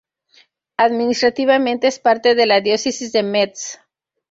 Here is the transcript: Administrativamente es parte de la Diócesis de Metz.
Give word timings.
Administrativamente 0.77 1.85
es 1.85 1.99
parte 1.99 2.33
de 2.33 2.47
la 2.47 2.59
Diócesis 2.59 3.11
de 3.11 3.21
Metz. 3.21 3.77